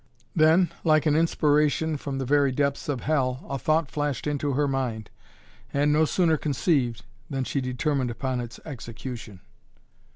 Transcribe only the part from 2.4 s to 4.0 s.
depths of Hell, a thought